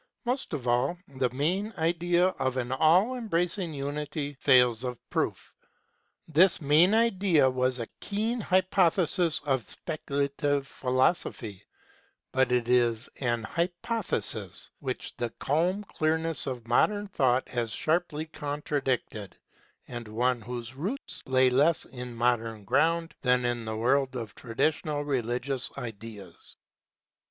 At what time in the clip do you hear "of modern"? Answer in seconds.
16.47-17.05